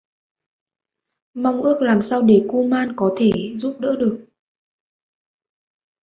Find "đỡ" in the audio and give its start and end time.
3.79-3.95